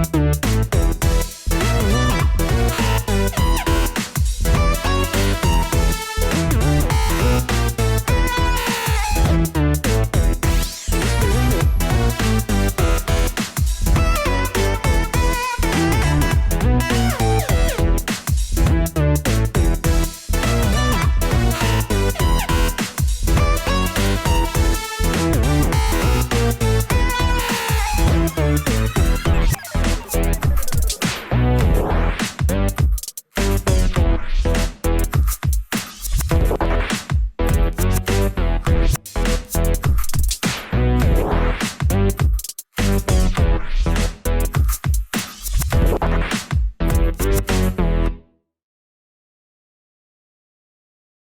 Música 0.00 0.49